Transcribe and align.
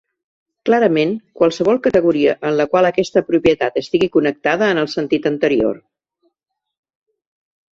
Clarament, 0.67 1.11
qualsevol 1.41 1.81
categoria 1.87 2.33
en 2.49 2.57
la 2.61 2.67
qual 2.71 2.89
aquesta 2.91 3.23
propietat 3.27 3.77
estigui 3.83 4.09
connectada 4.17 4.71
en 4.77 4.83
el 4.85 4.91
sentit 4.95 5.29
anterior. 5.33 5.79